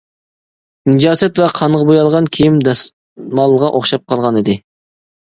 نىجاسەت 0.91 1.41
ۋە 1.41 1.49
قانغا 1.59 1.81
بويالغان 1.89 2.29
كىيىم 2.37 2.57
دەسمالغا 2.69 3.71
ئوخشاپ 3.77 4.07
قالغانىدى. 4.15 4.57